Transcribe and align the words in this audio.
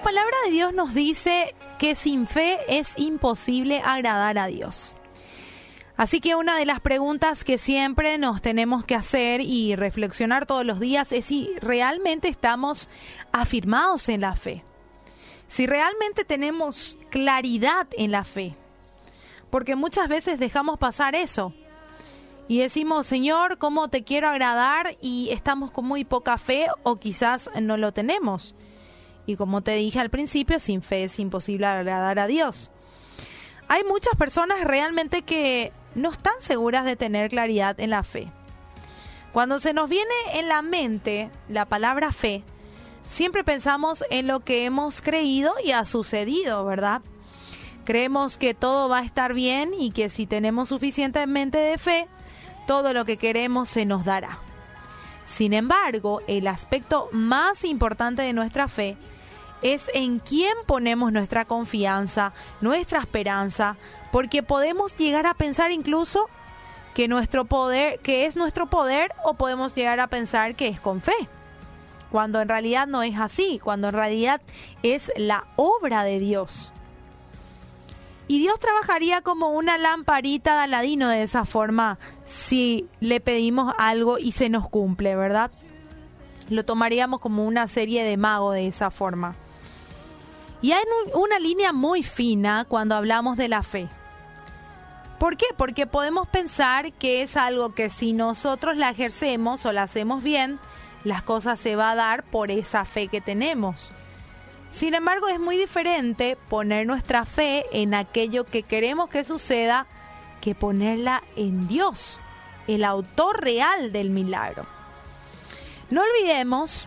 la 0.00 0.04
palabra 0.04 0.36
de 0.46 0.52
Dios 0.52 0.72
nos 0.72 0.94
dice 0.94 1.54
que 1.78 1.94
sin 1.94 2.26
fe 2.26 2.58
es 2.68 2.94
imposible 2.96 3.82
agradar 3.84 4.38
a 4.38 4.46
Dios. 4.46 4.94
Así 5.98 6.22
que 6.22 6.34
una 6.36 6.56
de 6.56 6.64
las 6.64 6.80
preguntas 6.80 7.44
que 7.44 7.58
siempre 7.58 8.16
nos 8.16 8.40
tenemos 8.40 8.82
que 8.86 8.94
hacer 8.94 9.42
y 9.42 9.76
reflexionar 9.76 10.46
todos 10.46 10.64
los 10.64 10.80
días 10.80 11.12
es 11.12 11.26
si 11.26 11.50
realmente 11.60 12.28
estamos 12.28 12.88
afirmados 13.30 14.08
en 14.08 14.22
la 14.22 14.36
fe. 14.36 14.64
Si 15.48 15.66
realmente 15.66 16.24
tenemos 16.24 16.96
claridad 17.10 17.86
en 17.92 18.10
la 18.10 18.24
fe. 18.24 18.56
Porque 19.50 19.76
muchas 19.76 20.08
veces 20.08 20.38
dejamos 20.38 20.78
pasar 20.78 21.14
eso. 21.14 21.52
Y 22.48 22.60
decimos, 22.60 23.06
Señor, 23.06 23.58
¿cómo 23.58 23.88
te 23.88 24.02
quiero 24.02 24.30
agradar? 24.30 24.96
Y 25.02 25.28
estamos 25.30 25.70
con 25.70 25.84
muy 25.84 26.06
poca 26.06 26.38
fe 26.38 26.68
o 26.84 26.96
quizás 26.96 27.50
no 27.60 27.76
lo 27.76 27.92
tenemos. 27.92 28.54
Y 29.30 29.36
como 29.36 29.60
te 29.60 29.76
dije 29.76 30.00
al 30.00 30.10
principio, 30.10 30.58
sin 30.58 30.82
fe 30.82 31.04
es 31.04 31.20
imposible 31.20 31.64
agradar 31.64 32.18
a 32.18 32.26
Dios. 32.26 32.68
Hay 33.68 33.84
muchas 33.84 34.16
personas 34.16 34.64
realmente 34.64 35.22
que 35.22 35.72
no 35.94 36.10
están 36.10 36.34
seguras 36.40 36.84
de 36.84 36.96
tener 36.96 37.30
claridad 37.30 37.78
en 37.78 37.90
la 37.90 38.02
fe. 38.02 38.32
Cuando 39.32 39.60
se 39.60 39.72
nos 39.72 39.88
viene 39.88 40.12
en 40.32 40.48
la 40.48 40.62
mente 40.62 41.30
la 41.48 41.64
palabra 41.64 42.10
fe, 42.10 42.42
siempre 43.06 43.44
pensamos 43.44 44.02
en 44.10 44.26
lo 44.26 44.40
que 44.40 44.64
hemos 44.64 45.00
creído 45.00 45.54
y 45.64 45.70
ha 45.70 45.84
sucedido, 45.84 46.64
¿verdad? 46.64 47.00
Creemos 47.84 48.36
que 48.36 48.52
todo 48.52 48.88
va 48.88 48.98
a 48.98 49.04
estar 49.04 49.32
bien 49.32 49.74
y 49.78 49.92
que 49.92 50.10
si 50.10 50.26
tenemos 50.26 50.70
suficientemente 50.70 51.58
de 51.58 51.78
fe, 51.78 52.08
todo 52.66 52.92
lo 52.92 53.04
que 53.04 53.16
queremos 53.16 53.68
se 53.68 53.86
nos 53.86 54.04
dará. 54.04 54.40
Sin 55.26 55.52
embargo, 55.52 56.20
el 56.26 56.48
aspecto 56.48 57.08
más 57.12 57.64
importante 57.64 58.22
de 58.22 58.32
nuestra 58.32 58.66
fe 58.66 58.96
es 59.62 59.90
en 59.94 60.18
quién 60.18 60.54
ponemos 60.66 61.12
nuestra 61.12 61.44
confianza, 61.44 62.32
nuestra 62.60 63.00
esperanza, 63.00 63.76
porque 64.12 64.42
podemos 64.42 64.96
llegar 64.96 65.26
a 65.26 65.34
pensar 65.34 65.72
incluso 65.72 66.28
que 66.94 67.08
nuestro 67.08 67.44
poder, 67.44 68.00
que 68.00 68.26
es 68.26 68.36
nuestro 68.36 68.66
poder, 68.66 69.12
o 69.24 69.34
podemos 69.34 69.74
llegar 69.74 70.00
a 70.00 70.08
pensar 70.08 70.54
que 70.54 70.68
es 70.68 70.80
con 70.80 71.00
fe, 71.00 71.28
cuando 72.10 72.40
en 72.40 72.48
realidad 72.48 72.86
no 72.86 73.02
es 73.02 73.16
así, 73.18 73.60
cuando 73.62 73.88
en 73.88 73.94
realidad 73.94 74.40
es 74.82 75.12
la 75.16 75.44
obra 75.56 76.02
de 76.04 76.18
Dios. 76.18 76.72
Y 78.26 78.38
Dios 78.38 78.60
trabajaría 78.60 79.22
como 79.22 79.50
una 79.50 79.76
lamparita 79.76 80.54
de 80.54 80.60
Aladino 80.60 81.08
de 81.08 81.24
esa 81.24 81.44
forma 81.44 81.98
si 82.26 82.86
le 83.00 83.18
pedimos 83.20 83.74
algo 83.76 84.18
y 84.18 84.30
se 84.32 84.48
nos 84.48 84.68
cumple, 84.68 85.16
¿verdad? 85.16 85.50
Lo 86.48 86.64
tomaríamos 86.64 87.20
como 87.20 87.44
una 87.44 87.66
serie 87.66 88.04
de 88.04 88.16
mago 88.16 88.52
de 88.52 88.68
esa 88.68 88.92
forma. 88.92 89.34
Y 90.62 90.72
hay 90.72 90.82
una 91.14 91.38
línea 91.38 91.72
muy 91.72 92.02
fina 92.02 92.64
cuando 92.68 92.94
hablamos 92.94 93.36
de 93.36 93.48
la 93.48 93.62
fe. 93.62 93.88
¿Por 95.18 95.36
qué? 95.36 95.46
Porque 95.56 95.86
podemos 95.86 96.28
pensar 96.28 96.92
que 96.92 97.22
es 97.22 97.36
algo 97.36 97.74
que 97.74 97.90
si 97.90 98.12
nosotros 98.12 98.76
la 98.76 98.90
ejercemos 98.90 99.66
o 99.66 99.72
la 99.72 99.82
hacemos 99.82 100.22
bien, 100.22 100.58
las 101.04 101.22
cosas 101.22 101.60
se 101.60 101.76
va 101.76 101.90
a 101.90 101.94
dar 101.94 102.22
por 102.24 102.50
esa 102.50 102.84
fe 102.84 103.08
que 103.08 103.20
tenemos. 103.20 103.90
Sin 104.72 104.94
embargo, 104.94 105.28
es 105.28 105.40
muy 105.40 105.56
diferente 105.56 106.36
poner 106.48 106.86
nuestra 106.86 107.24
fe 107.24 107.66
en 107.72 107.94
aquello 107.94 108.44
que 108.44 108.62
queremos 108.62 109.10
que 109.10 109.24
suceda 109.24 109.86
que 110.40 110.54
ponerla 110.54 111.22
en 111.36 111.68
Dios, 111.68 112.18
el 112.66 112.84
autor 112.84 113.42
real 113.42 113.92
del 113.92 114.10
milagro. 114.10 114.64
No 115.90 116.02
olvidemos, 116.02 116.86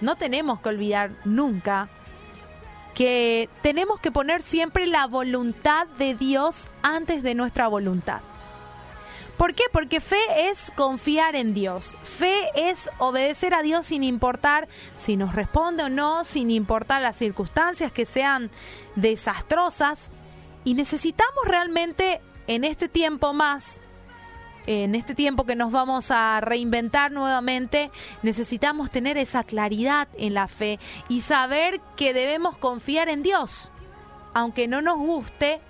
no 0.00 0.16
tenemos 0.16 0.60
que 0.60 0.68
olvidar 0.68 1.12
nunca 1.24 1.88
que 2.94 3.48
tenemos 3.62 4.00
que 4.00 4.12
poner 4.12 4.42
siempre 4.42 4.86
la 4.86 5.06
voluntad 5.06 5.86
de 5.98 6.14
Dios 6.14 6.68
antes 6.82 7.22
de 7.22 7.34
nuestra 7.34 7.68
voluntad. 7.68 8.20
¿Por 9.36 9.52
qué? 9.54 9.64
Porque 9.72 10.00
fe 10.00 10.48
es 10.48 10.70
confiar 10.76 11.34
en 11.34 11.54
Dios. 11.54 11.96
Fe 12.04 12.50
es 12.54 12.88
obedecer 12.98 13.52
a 13.52 13.62
Dios 13.62 13.86
sin 13.86 14.04
importar 14.04 14.68
si 14.96 15.16
nos 15.16 15.34
responde 15.34 15.82
o 15.82 15.88
no, 15.88 16.24
sin 16.24 16.52
importar 16.52 17.02
las 17.02 17.16
circunstancias 17.16 17.90
que 17.90 18.06
sean 18.06 18.50
desastrosas. 18.94 20.10
Y 20.62 20.74
necesitamos 20.74 21.44
realmente 21.46 22.20
en 22.46 22.62
este 22.62 22.88
tiempo 22.88 23.32
más 23.32 23.80
en 24.66 24.94
este 24.94 25.14
tiempo 25.14 25.44
que 25.44 25.56
nos 25.56 25.72
vamos 25.72 26.10
a 26.10 26.40
reinventar 26.40 27.12
nuevamente, 27.12 27.90
necesitamos 28.22 28.90
tener 28.90 29.18
esa 29.18 29.44
claridad 29.44 30.08
en 30.16 30.34
la 30.34 30.48
fe 30.48 30.78
y 31.08 31.20
saber 31.20 31.80
que 31.96 32.14
debemos 32.14 32.56
confiar 32.56 33.08
en 33.08 33.22
Dios, 33.22 33.70
aunque 34.32 34.68
no 34.68 34.80
nos 34.80 34.96
guste 34.96 35.60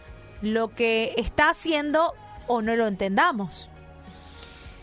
lo 0.42 0.74
que 0.74 1.14
está 1.16 1.50
haciendo 1.50 2.12
o 2.46 2.62
no 2.62 2.76
lo 2.76 2.86
entendamos. 2.86 3.68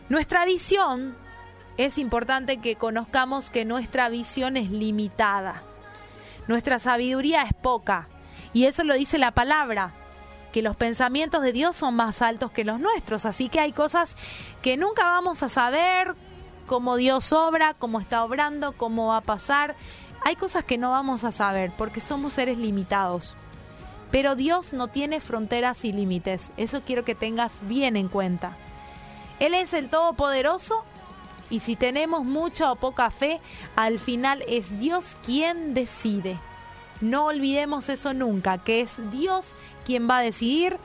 Nuestra 0.10 0.46
visión, 0.46 1.16
es 1.78 1.98
importante 1.98 2.58
que 2.58 2.76
conozcamos 2.76 3.50
que 3.50 3.66
nuestra 3.66 4.10
visión 4.10 4.58
es 4.58 4.70
limitada. 4.72 5.64
Nuestra 6.48 6.80
sabiduría 6.80 7.44
es 7.44 7.54
poca. 7.54 8.10
Y 8.54 8.66
eso 8.66 8.84
lo 8.84 8.94
dice 8.96 9.18
la 9.18 9.32
palabra 9.32 9.94
que 10.52 10.62
los 10.62 10.76
pensamientos 10.76 11.42
de 11.42 11.54
Dios 11.54 11.76
son 11.76 11.96
más 11.96 12.22
altos 12.22 12.52
que 12.52 12.64
los 12.64 12.80
nuestros. 12.80 13.26
Así 13.26 13.50
que 13.50 13.60
hay 13.60 13.72
cosas 13.72 14.16
que 14.62 14.78
nunca 14.78 15.04
vamos 15.04 15.44
a 15.44 15.50
saber, 15.50 16.16
cómo 16.68 16.96
Dios 16.96 17.34
obra, 17.34 17.74
cómo 17.74 18.00
está 18.00 18.24
obrando, 18.24 18.74
cómo 18.74 19.08
va 19.08 19.18
a 19.18 19.22
pasar. 19.22 19.76
Hay 20.24 20.36
cosas 20.36 20.64
que 20.64 20.78
no 20.78 20.92
vamos 20.92 21.24
a 21.24 21.32
saber 21.32 21.72
porque 21.78 22.02
somos 22.02 22.34
seres 22.34 22.58
limitados. 22.58 23.36
Pero 24.12 24.36
Dios 24.36 24.74
no 24.74 24.88
tiene 24.88 25.22
fronteras 25.22 25.86
y 25.86 25.94
límites. 25.94 26.52
Eso 26.58 26.82
quiero 26.86 27.06
que 27.06 27.16
tengas 27.16 27.54
bien 27.62 27.96
en 27.96 28.10
cuenta. 28.10 28.58
Él 29.40 29.54
es 29.54 29.74
el 29.74 29.90
Todopoderoso 29.90 30.84
y 31.50 31.60
si 31.60 31.76
tenemos 31.76 32.24
mucha 32.24 32.72
o 32.72 32.76
poca 32.76 33.10
fe, 33.10 33.42
al 33.76 34.00
final 34.00 34.44
es 34.48 34.80
Dios 34.80 35.18
quien 35.26 35.74
decide. 35.74 36.38
No 37.02 37.26
olvidemos 37.26 37.90
eso 37.90 38.14
nunca, 38.14 38.60
que 38.60 38.82
es 38.82 38.98
Dios 39.12 39.48
quien 39.86 40.08
va 40.10 40.20
a 40.20 40.22
decidir 40.22 40.78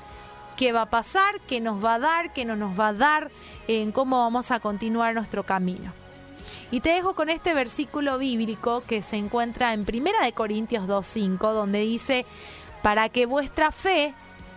qué 0.56 0.72
va 0.72 0.82
a 0.82 0.90
pasar, 0.90 1.40
qué 1.46 1.60
nos 1.60 1.84
va 1.84 1.94
a 1.94 1.98
dar, 1.98 2.32
qué 2.32 2.44
no 2.44 2.56
nos 2.56 2.78
va 2.78 2.88
a 2.88 2.92
dar, 2.94 3.30
en 3.68 3.92
cómo 3.92 4.20
vamos 4.20 4.50
a 4.50 4.60
continuar 4.60 5.14
nuestro 5.14 5.44
camino. 5.44 5.92
Y 6.70 6.80
te 6.80 6.90
dejo 6.90 7.14
con 7.14 7.28
este 7.28 7.54
versículo 7.54 8.18
bíblico 8.18 8.82
que 8.86 9.02
se 9.02 9.16
encuentra 9.16 9.72
en 9.72 9.84
Primera 9.84 10.24
de 10.24 10.32
Corintios 10.32 10.86
2:5, 10.86 11.52
donde 11.52 11.80
dice, 11.80 12.24
"Para 12.82 13.08
que 13.08 13.26
vuestra 13.26 13.70
fe 13.70 14.14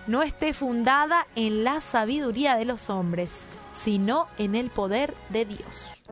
no 0.08 0.24
esté 0.24 0.54
fundada 0.54 1.28
en 1.36 1.64
la 1.64 1.82
sabiduría 1.82 2.56
de 2.56 2.66
los 2.66 2.90
hombres, 2.90 3.30
sino 3.76 4.28
en 4.38 4.56
el 4.56 4.70
poder 4.70 5.14
de 5.30 5.46
Dios." 5.46 5.99